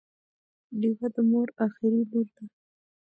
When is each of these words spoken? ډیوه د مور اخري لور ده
ډیوه 0.79 1.07
د 1.13 1.17
مور 1.29 1.47
اخري 1.65 2.01
لور 2.11 2.27
ده 2.35 2.43